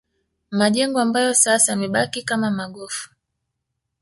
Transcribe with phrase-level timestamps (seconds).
[0.51, 3.09] Majengo ambayo sasa yamebaki kama magofu